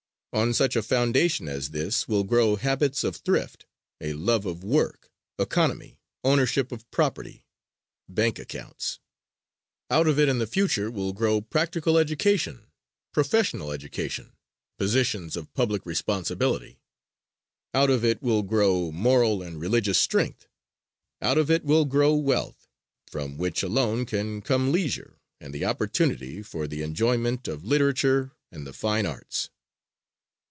[0.33, 3.65] On such a foundation as this will grow habits of thrift,
[3.99, 7.43] a love of work, economy, ownership of property,
[8.07, 9.01] bank accounts.
[9.89, 12.67] Out of it in the future will grow practical education,
[13.11, 14.31] professional education,
[14.77, 16.79] positions of public responsibility.
[17.73, 20.47] Out of it will grow moral and religious strength.
[21.21, 22.69] Out of it will grow wealth
[23.05, 28.65] from which alone can come leisure and the opportunity for the enjoyment of literature and
[28.65, 29.49] the fine arts.